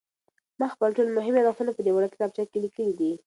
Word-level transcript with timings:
ما 0.59 0.67
خپل 0.73 0.89
ټول 0.97 1.07
مهم 1.17 1.33
یادښتونه 1.37 1.71
په 1.75 1.81
دې 1.85 1.91
وړه 1.93 2.07
کتابچه 2.13 2.43
کې 2.51 2.63
لیکلي 2.65 2.93
دي. 2.99 3.11